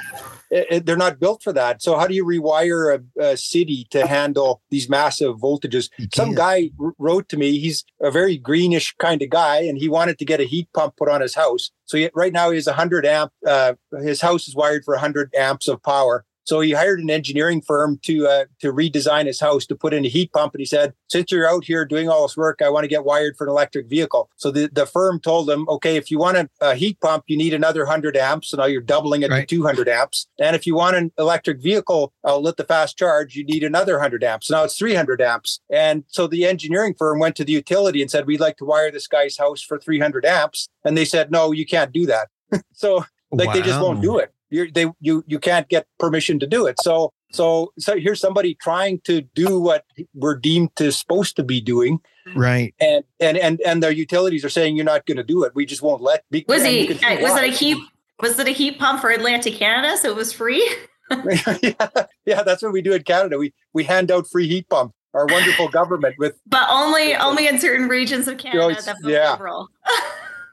[0.50, 1.82] it- it- they're not built for that.
[1.84, 5.90] So how do you rewire a, a city to handle these massive voltages?
[6.14, 7.60] Some guy r- wrote to me.
[7.60, 10.96] He's a very greenish kind of guy, and he wanted to get a heat pump
[10.98, 11.72] put on his house.
[11.86, 13.32] So he, right now he has hundred amp.
[13.46, 16.26] Uh, his house is wired for hundred amps of power.
[16.46, 20.06] So he hired an engineering firm to uh, to redesign his house to put in
[20.06, 20.54] a heat pump.
[20.54, 23.04] And he said, "Since you're out here doing all this work, I want to get
[23.04, 26.38] wired for an electric vehicle." So the, the firm told him, "Okay, if you want
[26.38, 28.50] a, a heat pump, you need another hundred amps.
[28.50, 29.48] So now you're doubling it Right.
[29.48, 30.28] to 200 amps.
[30.40, 34.24] And if you want an electric vehicle outlet, the fast charge, you need another 100
[34.24, 34.48] amps.
[34.48, 35.60] So now it's 300 amps.
[35.70, 38.92] And so the engineering firm went to the utility and said, "We'd like to wire
[38.92, 42.30] this guy's house for 300 amps." And they said, "No, you can't do that."
[42.74, 44.32] so like they just won't do it.
[44.56, 46.76] You're, they you you can't get permission to do it.
[46.82, 51.60] So so so here's somebody trying to do what we're deemed to supposed to be
[51.62, 52.00] doing,
[52.36, 52.74] Right.
[52.80, 55.52] and and and and their utilities are saying you're not going to do it.
[55.56, 56.24] We just won't let.
[56.32, 56.88] be- was he?
[56.88, 57.78] can Was it a heat?
[58.22, 59.98] Was it a heat pump for Atlantic Canada?
[59.98, 60.64] So it was free.
[61.12, 61.88] yeah,
[62.26, 63.38] yeah, that's what we do in Canada.
[63.38, 64.96] We we hand out free heat pumps.
[65.14, 69.12] Our wonderful government with but only only in certain regions of Canada it's- that vote
[69.12, 69.32] yeah.
[69.32, 69.68] liberal.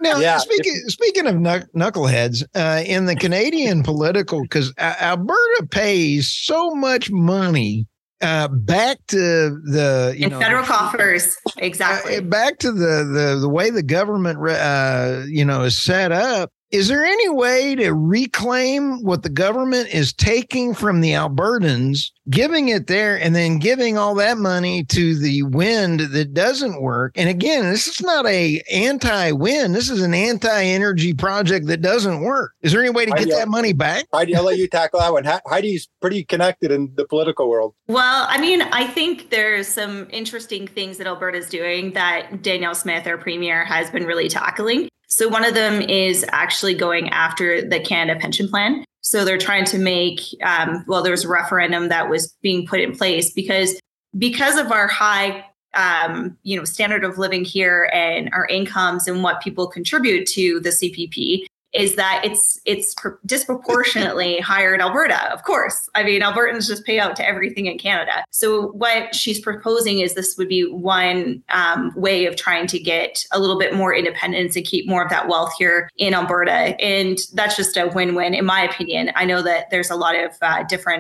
[0.03, 0.39] Now, Yeah.
[0.39, 7.87] speaking speaking of knuckleheads, uh, in the Canadian political, because Alberta pays so much money
[8.21, 9.17] uh, back to
[9.65, 12.21] the you in know federal the- coffers, uh, exactly.
[12.21, 16.51] back to the the the way the government uh, you know is set up.
[16.73, 22.69] Is there any way to reclaim what the government is taking from the Albertans, giving
[22.69, 27.13] it there, and then giving all that money to the wind that doesn't work?
[27.15, 29.75] And again, this is not a anti-wind.
[29.75, 32.53] This is an anti-energy project that doesn't work.
[32.63, 33.41] Is there any way to get yeah.
[33.41, 34.07] that money back?
[34.11, 34.35] Heidi.
[34.35, 35.25] I'll let you tackle that one.
[35.45, 37.75] Heidi's pretty connected in the political world.
[37.89, 43.07] Well, I mean, I think there's some interesting things that Alberta's doing that Danielle Smith,
[43.07, 44.89] our premier, has been really tackling.
[45.13, 48.83] So one of them is actually going after the Canada pension plan.
[49.03, 52.81] So they're trying to make, um, well, there was a referendum that was being put
[52.81, 53.79] in place because
[54.17, 55.45] because of our high,
[55.75, 60.61] um, you know, standard of living here and our incomes and what people contribute to
[60.61, 61.45] the CPP.
[61.73, 62.95] Is that it's it's
[63.27, 65.33] disproportionately higher in Alberta.
[65.33, 68.25] Of course, I mean Albertans just pay out to everything in Canada.
[68.31, 73.25] So what she's proposing is this would be one um, way of trying to get
[73.33, 77.19] a little bit more independence and keep more of that wealth here in Alberta, and
[77.35, 79.11] that's just a win-win in my opinion.
[79.15, 80.93] I know that there's a lot of uh, different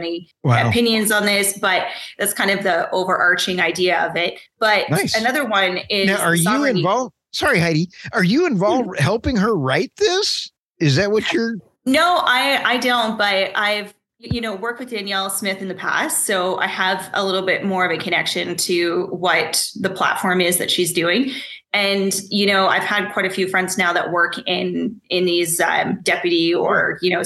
[0.42, 0.68] wow.
[0.68, 1.86] opinions on this, but
[2.18, 4.38] that's kind of the overarching idea of it.
[4.58, 5.14] But nice.
[5.14, 7.14] another one is now, are you involved?
[7.32, 7.88] Sorry, Heidi.
[8.12, 9.02] Are you involved hmm.
[9.02, 10.50] helping her write this?
[10.82, 11.56] Is that what you're?
[11.86, 13.16] No, I I don't.
[13.16, 17.24] But I've you know worked with Danielle Smith in the past, so I have a
[17.24, 21.30] little bit more of a connection to what the platform is that she's doing.
[21.72, 25.60] And you know, I've had quite a few friends now that work in in these
[25.60, 27.22] um, deputy or you know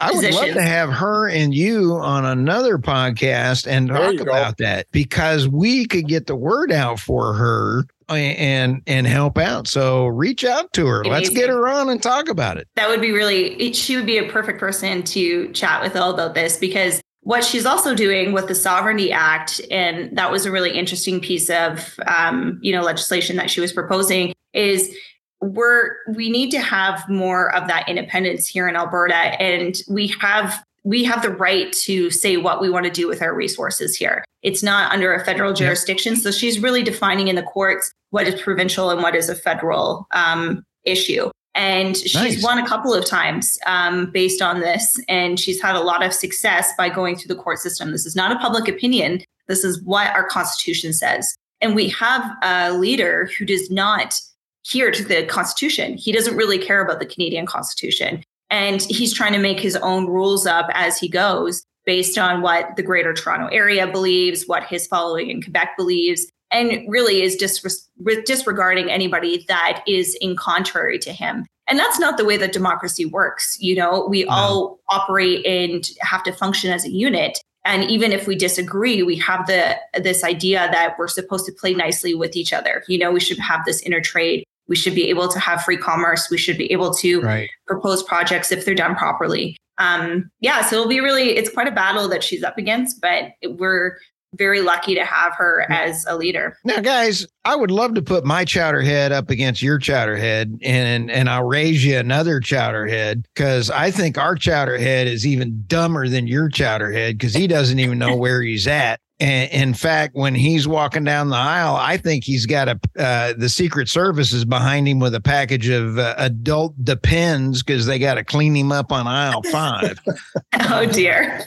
[0.00, 4.64] I would love to have her and you on another podcast and talk about go.
[4.64, 9.68] that because we could get the word out for her and and help out.
[9.68, 11.00] So reach out to her.
[11.00, 11.12] Amazing.
[11.12, 12.68] Let's get her on and talk about it.
[12.76, 16.34] That would be really she would be a perfect person to chat with all about
[16.34, 20.70] this because what she's also doing with the Sovereignty Act, and that was a really
[20.70, 24.94] interesting piece of um, you know legislation that she was proposing, is
[25.40, 30.64] we're we need to have more of that independence here in Alberta and we have
[30.88, 34.24] we have the right to say what we want to do with our resources here.
[34.42, 36.16] It's not under a federal jurisdiction.
[36.16, 40.06] So she's really defining in the courts what is provincial and what is a federal
[40.12, 41.30] um, issue.
[41.54, 42.42] And she's nice.
[42.42, 44.98] won a couple of times um, based on this.
[45.10, 47.90] And she's had a lot of success by going through the court system.
[47.90, 49.22] This is not a public opinion.
[49.46, 51.36] This is what our Constitution says.
[51.60, 54.18] And we have a leader who does not
[54.62, 55.98] here to the Constitution.
[55.98, 58.22] He doesn't really care about the Canadian Constitution.
[58.50, 62.76] And he's trying to make his own rules up as he goes based on what
[62.76, 67.88] the greater Toronto area believes, what his following in Quebec believes, and really is dis-
[68.24, 71.46] disregarding anybody that is in contrary to him.
[71.68, 73.56] And that's not the way that democracy works.
[73.60, 74.30] You know, we no.
[74.30, 77.38] all operate and have to function as a unit.
[77.64, 81.74] And even if we disagree, we have the this idea that we're supposed to play
[81.74, 82.82] nicely with each other.
[82.88, 85.76] You know, we should have this inner trade we should be able to have free
[85.76, 86.28] commerce.
[86.30, 87.50] We should be able to right.
[87.66, 89.56] propose projects if they're done properly.
[89.78, 93.32] Um, yeah, so it'll be really, it's quite a battle that she's up against, but
[93.44, 93.96] we're
[94.34, 96.56] very lucky to have her as a leader.
[96.64, 101.30] Now, guys, I would love to put my chowderhead up against your chowderhead, and and
[101.30, 106.50] I'll raise you another chowderhead because I think our chowderhead is even dumber than your
[106.50, 109.00] chowderhead because he doesn't even know where he's at.
[109.20, 113.34] And in fact, when he's walking down the aisle, I think he's got a uh,
[113.36, 117.98] the Secret Service is behind him with a package of uh, adult depends because they
[117.98, 119.98] got to clean him up on aisle five.
[120.70, 121.46] oh dear.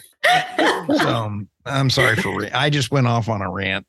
[0.98, 3.86] so I'm sorry for I just went off on a rant.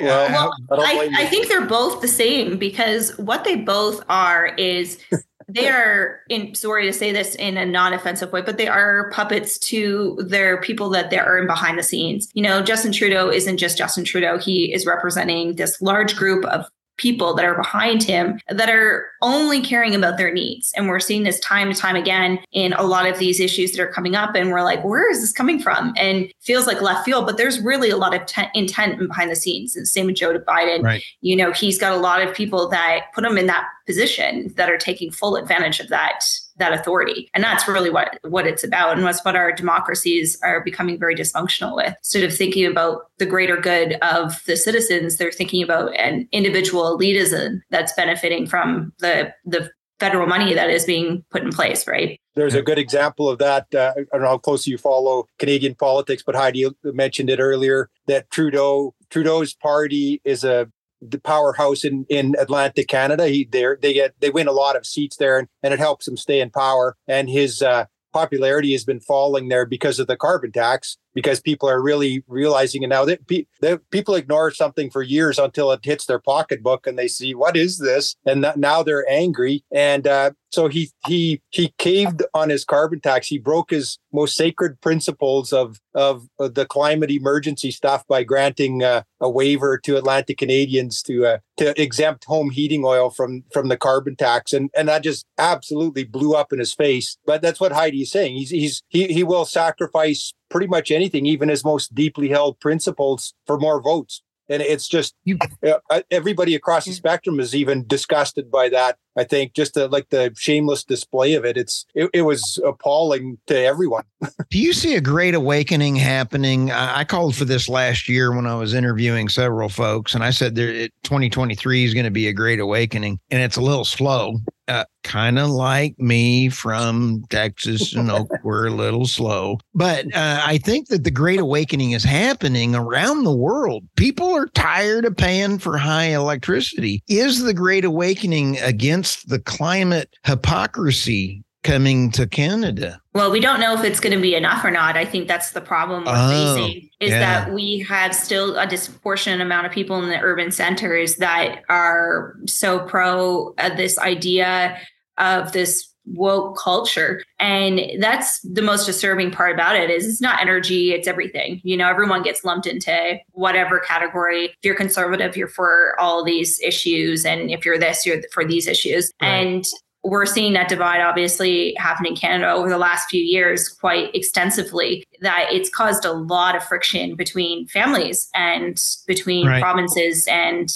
[0.00, 5.00] well, I, I, think they're both the same because what they both are is
[5.48, 9.58] they are in sorry to say this in a non-offensive way but they are puppets
[9.58, 12.30] to their people that they are in behind the scenes.
[12.34, 14.38] You know justin trudeau isn't just justin trudeau.
[14.38, 16.66] He is representing this large group of
[16.98, 20.72] people that are behind him that are only caring about their needs.
[20.76, 23.80] And we're seeing this time and time again in a lot of these issues that
[23.80, 24.34] are coming up.
[24.34, 25.94] And we're like, where is this coming from?
[25.96, 29.36] And feels like left field, but there's really a lot of t- intent behind the
[29.36, 29.74] scenes.
[29.76, 30.82] And same with Joe to Biden.
[30.82, 31.02] Right.
[31.20, 34.70] You know, he's got a lot of people that put him in that position that
[34.70, 36.24] are taking full advantage of that
[36.58, 37.30] that authority.
[37.34, 38.96] And that's really what, what it's about.
[38.96, 41.94] And that's what our democracies are becoming very dysfunctional with.
[41.98, 46.98] Instead of thinking about the greater good of the citizens, they're thinking about an individual
[46.98, 52.20] elitism that's benefiting from the, the federal money that is being put in place, right?
[52.34, 53.66] There's a good example of that.
[53.74, 57.90] Uh, I don't know how closely you follow Canadian politics, but Heidi mentioned it earlier
[58.06, 63.28] that Trudeau Trudeau's party is a the powerhouse in, in Atlantic Canada.
[63.28, 66.06] He they they get they win a lot of seats there, and, and it helps
[66.06, 66.96] him stay in power.
[67.06, 71.68] And his uh, popularity has been falling there because of the carbon tax because people
[71.68, 73.44] are really realizing it now that pe-
[73.90, 77.78] people ignore something for years until it hits their pocketbook and they see what is
[77.78, 82.64] this and th- now they're angry and uh, so he he he caved on his
[82.64, 88.22] carbon tax he broke his most sacred principles of of, the climate emergency stuff by
[88.22, 93.42] granting uh, a waiver to Atlantic Canadians to uh, to exempt home heating oil from
[93.52, 97.42] from the carbon tax and and that just absolutely blew up in his face but
[97.42, 101.48] that's what Heidi is saying he's he's he he will sacrifice pretty much anything, even
[101.48, 104.22] his most deeply held principles, for more votes.
[104.50, 108.96] And it's just you, uh, everybody across the spectrum is even disgusted by that.
[109.16, 111.56] I think just the, like the shameless display of it.
[111.56, 114.04] It's it, it was appalling to everyone.
[114.50, 116.70] Do you see a great awakening happening?
[116.70, 120.30] I, I, called for this last year when I was interviewing several folks, and I
[120.30, 123.84] said there, it, 2023 is going to be a great awakening, and it's a little
[123.84, 129.58] slow uh, kind of like me from Texas and Oak, we're a little slow.
[129.74, 133.84] But uh, I think that the Great Awakening is happening around the world.
[133.96, 137.02] People are tired of paying for high electricity.
[137.08, 143.00] Is the Great Awakening against the climate hypocrisy coming to Canada?
[143.14, 144.96] Well, we don't know if it's going to be enough or not.
[144.96, 147.18] I think that's the problem we're oh, facing is yeah.
[147.18, 152.36] that we have still a disproportionate amount of people in the urban centers that are
[152.46, 154.78] so pro uh, this idea
[155.18, 157.22] of this woke culture.
[157.38, 161.60] And that's the most disturbing part about it is it's not energy it's everything.
[161.64, 164.46] You know everyone gets lumped into whatever category.
[164.46, 167.24] If you're conservative you're for all these issues.
[167.24, 169.12] And if you're this you're for these issues.
[169.20, 169.28] Right.
[169.28, 169.64] and
[170.04, 175.04] we're seeing that divide obviously happen in Canada over the last few years quite extensively
[175.20, 179.60] that it's caused a lot of friction between families and between right.
[179.60, 180.68] provinces and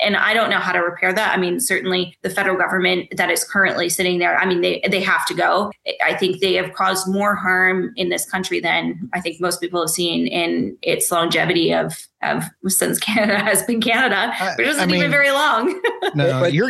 [0.00, 1.36] and I don't know how to repair that.
[1.36, 5.00] I mean, certainly the federal government that is currently sitting there, I mean, they they
[5.00, 5.70] have to go.
[6.04, 9.80] I think they have caused more harm in this country than I think most people
[9.80, 14.86] have seen in its longevity of of since Canada has been Canada, which isn't I
[14.86, 15.80] mean, even very long.
[16.14, 16.68] no, but you're,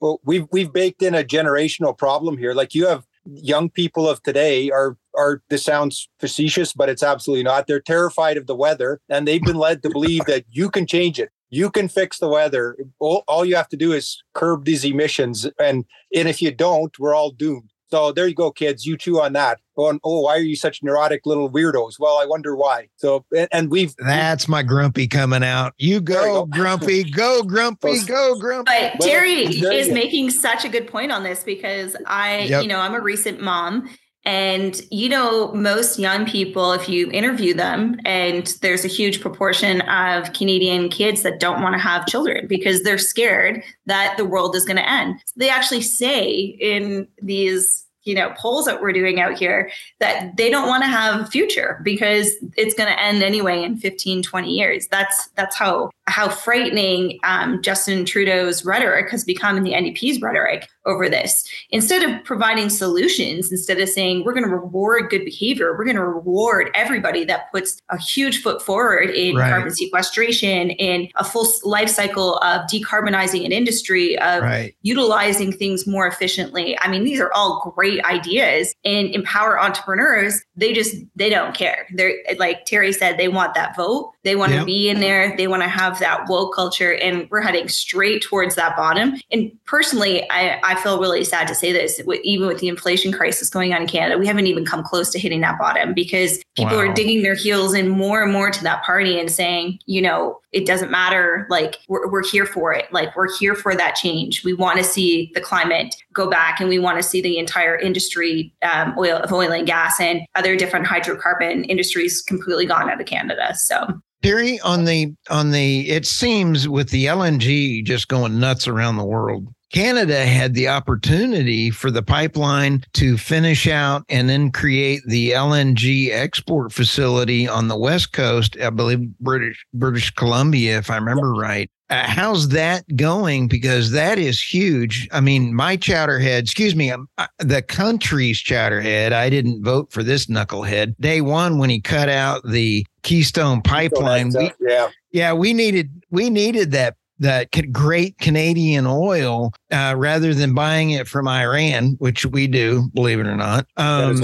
[0.00, 2.54] well, we've we've baked in a generational problem here.
[2.54, 7.42] Like you have young people of today are are this sounds facetious but it's absolutely
[7.42, 10.86] not they're terrified of the weather and they've been led to believe that you can
[10.86, 14.64] change it you can fix the weather all, all you have to do is curb
[14.64, 15.84] these emissions and
[16.14, 18.86] and if you don't we're all doomed so there you go, kids.
[18.86, 19.58] You chew on that.
[19.76, 21.98] Going, oh, why are you such neurotic little weirdos?
[21.98, 22.88] Well, I wonder why.
[22.96, 25.74] So, and we've that's my grumpy coming out.
[25.78, 26.46] You go, go.
[26.46, 28.70] grumpy, go, grumpy, go, grumpy.
[28.70, 32.62] But Terry is making such a good point on this because I, yep.
[32.62, 33.88] you know, I'm a recent mom.
[34.24, 39.80] And you know, most young people, if you interview them, and there's a huge proportion
[39.82, 44.54] of Canadian kids that don't want to have children because they're scared that the world
[44.54, 45.20] is going to end.
[45.36, 50.50] They actually say in these you know polls that we're doing out here that they
[50.50, 54.50] don't want to have a future because it's going to end anyway in 15 20
[54.50, 60.20] years that's that's how how frightening um, Justin Trudeau's rhetoric has become in the NDP's
[60.20, 61.48] rhetoric over this.
[61.70, 65.96] Instead of providing solutions, instead of saying we're going to reward good behavior, we're going
[65.96, 69.50] to reward everybody that puts a huge foot forward in right.
[69.50, 74.74] carbon sequestration, in a full life cycle of decarbonizing an industry, of right.
[74.82, 76.76] utilizing things more efficiently.
[76.80, 80.42] I mean, these are all great ideas and empower entrepreneurs.
[80.56, 81.86] They just they don't care.
[81.94, 84.12] They're like Terry said, they want that vote.
[84.22, 84.60] They want yep.
[84.60, 85.36] to be in there.
[85.36, 89.14] They want to have that woke culture and we're heading straight towards that bottom.
[89.30, 93.48] And personally, I, I feel really sad to say this, even with the inflation crisis
[93.48, 96.76] going on in Canada, we haven't even come close to hitting that bottom because people
[96.76, 96.84] wow.
[96.84, 100.40] are digging their heels in more and more to that party and saying, you know,
[100.52, 101.46] it doesn't matter.
[101.48, 102.92] Like we're, we're here for it.
[102.92, 104.44] Like we're here for that change.
[104.44, 107.76] We want to see the climate go back and we want to see the entire
[107.76, 113.00] industry um, oil of oil and gas and other different hydrocarbon industries completely gone out
[113.00, 113.54] of Canada.
[113.54, 113.86] So
[114.22, 119.04] Terry, on the on the it seems with the LNG just going nuts around the
[119.04, 119.48] world.
[119.72, 126.10] Canada had the opportunity for the pipeline to finish out and then create the LNG
[126.10, 131.70] export facility on the west coast, I believe British British Columbia, if I remember right.
[131.90, 133.48] Uh, how's that going?
[133.48, 135.08] Because that is huge.
[135.10, 139.12] I mean, my chowderhead, excuse me, um, uh, the country's chowderhead.
[139.12, 140.94] I didn't vote for this knucklehead.
[141.00, 146.30] Day one, when he cut out the Keystone pipeline, we, yeah, yeah, we needed we
[146.30, 152.46] needed that that great Canadian oil uh, rather than buying it from Iran, which we
[152.46, 153.66] do, believe it or not.
[153.76, 154.20] Um.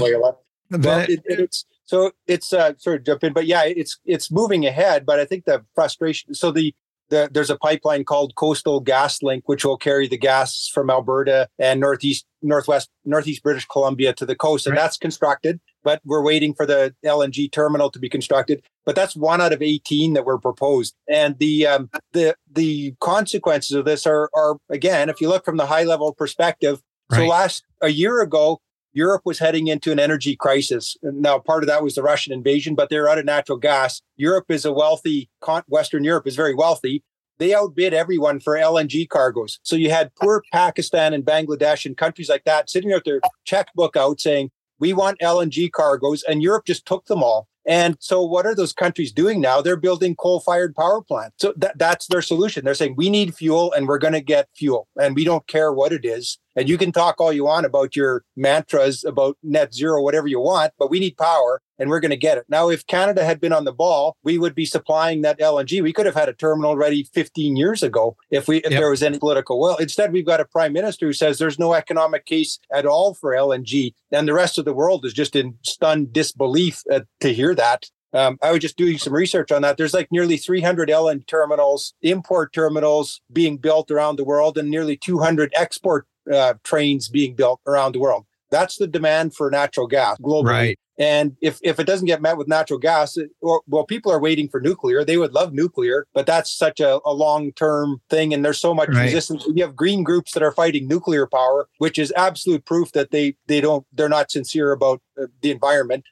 [0.69, 4.65] Well, it, it's so it's uh, sort of jump in, but yeah, it's it's moving
[4.65, 5.05] ahead.
[5.05, 6.33] But I think the frustration.
[6.33, 6.73] So the
[7.09, 11.47] the, there's a pipeline called Coastal Gas Link, which will carry the gas from Alberta
[11.57, 14.81] and northeast, northwest, northeast British Columbia to the coast, and right.
[14.81, 15.59] that's constructed.
[15.83, 18.61] But we're waiting for the LNG terminal to be constructed.
[18.85, 23.75] But that's one out of 18 that were proposed, and the um, the the consequences
[23.75, 26.81] of this are are again, if you look from the high level perspective.
[27.09, 27.19] Right.
[27.19, 28.59] So last a year ago,
[28.97, 30.97] Europe was heading into an energy crisis.
[31.03, 34.01] Now, part of that was the Russian invasion, but they're out of natural gas.
[34.15, 35.29] Europe is a wealthy,
[35.67, 37.03] Western Europe is very wealthy.
[37.37, 39.59] They outbid everyone for LNG cargoes.
[39.61, 43.95] So you had poor Pakistan and Bangladesh and countries like that sitting with their checkbook
[43.95, 46.23] out saying, we want LNG cargoes.
[46.23, 47.47] And Europe just took them all.
[47.67, 49.61] And so, what are those countries doing now?
[49.61, 51.35] They're building coal fired power plants.
[51.39, 52.63] So, that, that's their solution.
[52.63, 55.73] They're saying, we need fuel and we're going to get fuel and we don't care
[55.73, 56.39] what it is.
[56.57, 60.39] And you can talk all you want about your mantras about net zero, whatever you
[60.39, 62.45] want, but we need power and we're going to get it.
[62.49, 65.83] Now, if Canada had been on the ball, we would be supplying that LNG.
[65.83, 68.79] We could have had a terminal ready 15 years ago if we if yep.
[68.79, 69.77] there was any political will.
[69.77, 73.33] Instead, we've got a prime minister who says there's no economic case at all for
[73.33, 77.53] LNG, and the rest of the world is just in stunned disbelief uh, to hear
[77.53, 77.85] that.
[78.13, 79.77] Um, I was just doing some research on that.
[79.77, 84.97] There's like nearly 300 LNG terminals, import terminals being built around the world, and nearly
[84.97, 88.25] 200 export uh, trains being built around the world.
[88.49, 90.45] That's the demand for natural gas globally.
[90.45, 90.79] Right.
[90.99, 94.19] And if, if it doesn't get met with natural gas, it, or, well, people are
[94.19, 95.03] waiting for nuclear.
[95.03, 98.33] They would love nuclear, but that's such a, a long term thing.
[98.33, 99.03] And there's so much right.
[99.03, 99.45] resistance.
[99.53, 103.35] You have green groups that are fighting nuclear power, which is absolute proof that they,
[103.45, 106.03] they don't, they're not sincere about uh, the environment.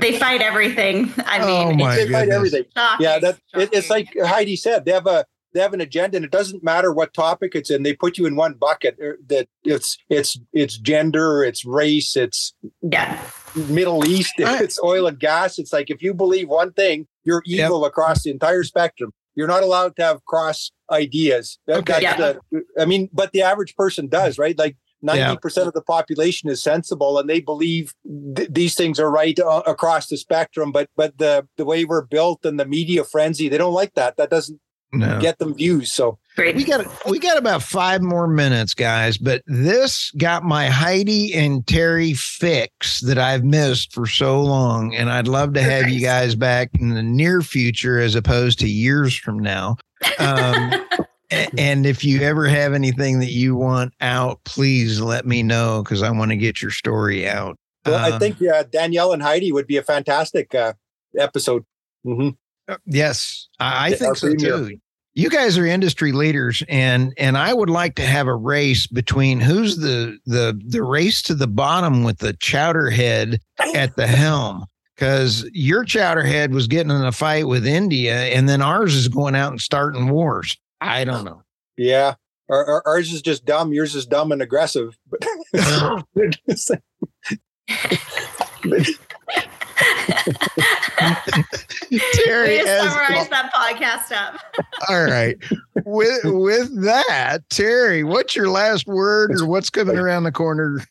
[0.00, 1.10] they fight everything.
[1.24, 2.64] I oh mean, they fight everything.
[2.76, 3.04] Shocking.
[3.04, 3.18] Yeah.
[3.20, 6.30] That it, it's like Heidi said, they have a, they have an agenda and it
[6.30, 8.96] doesn't matter what topic it's in they put you in one bucket.
[9.02, 13.20] Uh, that it's it's it's gender it's race it's yeah.
[13.54, 15.58] Middle east it's oil and gas.
[15.58, 17.88] It's like if you believe one thing you're evil yep.
[17.88, 19.12] across the entire spectrum.
[19.34, 21.58] You're not allowed to have cross ideas.
[21.68, 22.02] Okay.
[22.02, 22.16] yeah.
[22.16, 24.58] The, i mean but the average person does right?
[24.58, 25.62] Like 90% yeah.
[25.62, 27.92] of the population is sensible and they believe
[28.36, 30.70] th- these things are right uh, across the spectrum.
[30.70, 34.16] But but the the way we're built and the media frenzy they don't like that.
[34.16, 34.60] That doesn't
[34.92, 35.20] no.
[35.20, 35.92] get them views.
[35.92, 36.56] So Great.
[36.56, 39.18] we got we got about five more minutes, guys.
[39.18, 45.10] But this got my Heidi and Terry fix that I've missed for so long, and
[45.10, 49.16] I'd love to have you guys back in the near future as opposed to years
[49.16, 49.76] from now.
[50.18, 50.72] Um,
[51.58, 56.02] and if you ever have anything that you want out, please let me know because
[56.02, 57.56] I want to get your story out.
[57.86, 60.74] Well, I um, think uh, Danielle and Heidi would be a fantastic uh,
[61.18, 61.64] episode.
[62.06, 62.30] Mm-hmm.
[62.86, 64.78] Yes, I, I think so too.
[65.14, 69.40] You guys are industry leaders, and and I would like to have a race between
[69.40, 73.38] who's the the the race to the bottom with the chowderhead
[73.74, 74.66] at the helm.
[74.94, 79.34] Because your chowderhead was getting in a fight with India, and then ours is going
[79.34, 80.56] out and starting wars.
[80.80, 81.42] I don't know.
[81.76, 82.14] Yeah,
[82.48, 83.72] our, our, ours is just dumb.
[83.72, 84.96] Yours is dumb and aggressive.
[85.10, 85.26] But
[92.24, 94.40] Terry we summarize that podcast up.
[94.88, 95.36] All right.
[95.84, 100.84] With with that, Terry, what's your last word or what's coming around the corner?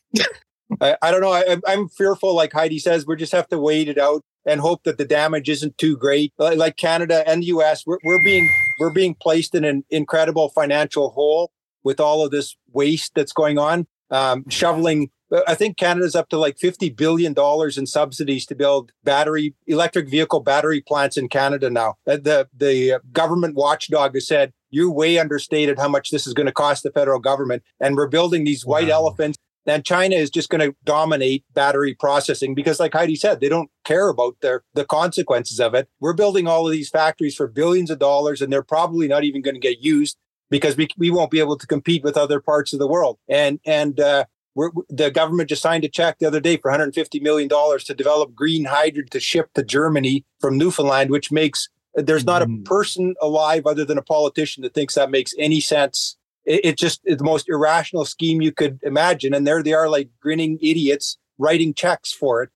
[0.80, 1.32] I, I don't know.
[1.32, 4.84] I, I'm fearful, like Heidi says, we just have to wait it out and hope
[4.84, 6.32] that the damage isn't too great.
[6.38, 11.10] Like Canada and the US, we're, we're being we're being placed in an incredible financial
[11.10, 11.52] hole
[11.84, 13.86] with all of this waste that's going on.
[14.10, 15.10] Um, shoveling
[15.46, 17.34] I think Canada's up to like $50 billion
[17.76, 21.94] in subsidies to build battery, electric vehicle battery plants in Canada now.
[22.06, 26.46] Uh, the, the government watchdog has said, you way understated how much this is going
[26.46, 27.62] to cost the federal government.
[27.80, 28.94] And we're building these white wow.
[28.94, 29.38] elephants.
[29.64, 33.70] And China is just going to dominate battery processing because, like Heidi said, they don't
[33.84, 35.88] care about their the consequences of it.
[36.00, 39.40] We're building all of these factories for billions of dollars, and they're probably not even
[39.40, 40.16] going to get used
[40.50, 43.18] because we, we won't be able to compete with other parts of the world.
[43.28, 44.24] And and uh,
[44.54, 47.94] we're, the government just signed a check the other day for 150 million dollars to
[47.94, 52.64] develop green hydrogen to ship to Germany from Newfoundland, which makes there's not a mm.
[52.64, 56.16] person alive other than a politician that thinks that makes any sense.
[56.44, 59.88] It, it just it's the most irrational scheme you could imagine, and there they are,
[59.88, 62.50] like grinning idiots writing checks for it.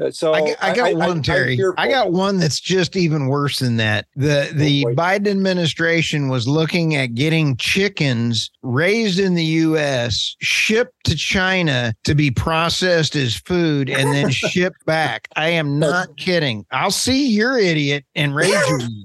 [0.00, 1.58] Uh, so I, I got I, one, I, Terry.
[1.76, 4.06] I got one that's just even worse than that.
[4.16, 10.36] The oh, the oh, Biden administration was looking at getting chickens raised in the U.S.,
[10.40, 15.28] shipped to China to be processed as food, and then shipped back.
[15.36, 16.64] I am not kidding.
[16.70, 19.04] I'll see your idiot and raise you.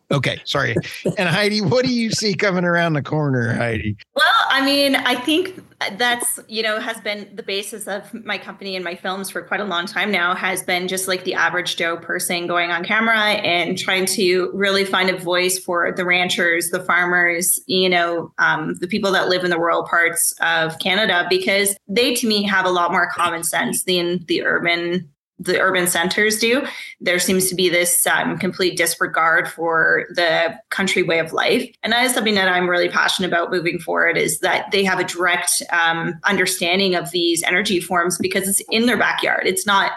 [0.10, 0.76] okay, sorry.
[1.16, 3.96] And Heidi, what do you see coming around the corner, Heidi?
[4.14, 5.62] Well, I mean, I think
[5.92, 9.60] that's you know has been the basis of my company and my films for quite
[9.60, 13.18] a long time now has been just like the average joe person going on camera
[13.18, 18.74] and trying to really find a voice for the ranchers the farmers you know um,
[18.74, 22.66] the people that live in the rural parts of canada because they to me have
[22.66, 25.08] a lot more common sense than the urban
[25.40, 26.64] the urban centers do.
[27.00, 31.66] There seems to be this um, complete disregard for the country way of life.
[31.82, 35.00] And that is something that I'm really passionate about moving forward is that they have
[35.00, 39.46] a direct um, understanding of these energy forms because it's in their backyard.
[39.46, 39.92] It's not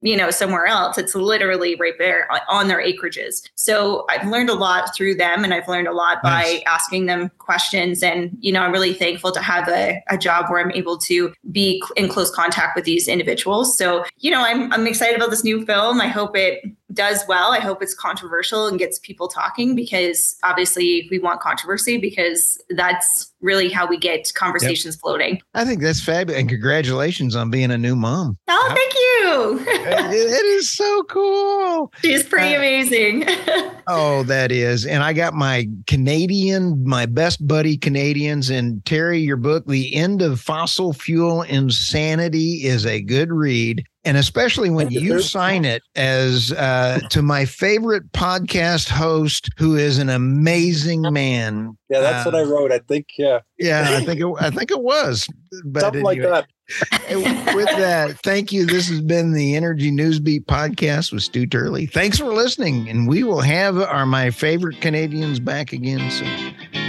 [0.00, 0.98] you know somewhere else.
[0.98, 3.48] It's literally right there on their acreages.
[3.54, 6.58] So i've learned a lot through them and i've learned a lot nice.
[6.58, 8.02] by asking them questions.
[8.02, 11.32] And you know i'm really thankful to have a, a job where i'm able to
[11.50, 13.76] be in close contact with these individuals.
[13.76, 16.00] So you know i'm, I'm excited about this new film.
[16.00, 16.64] I hope it
[16.98, 17.52] does well.
[17.52, 23.32] I hope it's controversial and gets people talking because obviously we want controversy because that's
[23.40, 25.00] really how we get conversations yep.
[25.00, 25.40] floating.
[25.54, 26.40] I think that's fabulous.
[26.40, 28.36] And congratulations on being a new mom.
[28.48, 29.60] Oh, thank you.
[29.70, 31.92] it, it is so cool.
[32.02, 33.24] She's pretty uh, amazing.
[33.86, 34.84] oh, that is.
[34.84, 38.50] And I got my Canadian, my best buddy Canadians.
[38.50, 44.16] And Terry, your book, The End of Fossil Fuel Insanity, is a good read and
[44.16, 50.08] especially when you sign it as uh, to my favorite podcast host, who is an
[50.08, 51.76] amazing man.
[51.90, 52.72] Yeah, that's uh, what I uh, wrote.
[52.72, 53.08] I think.
[53.18, 53.40] Yeah.
[53.58, 55.28] Yeah, I think it, I think it was.
[55.62, 56.46] But Something anyway, like
[57.10, 57.54] that.
[57.54, 58.64] with that, thank you.
[58.64, 61.84] This has been the Energy Newsbeat podcast with Stu Turley.
[61.84, 66.87] Thanks for listening, and we will have our my favorite Canadians back again soon.